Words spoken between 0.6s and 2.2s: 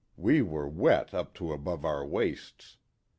wet up to above our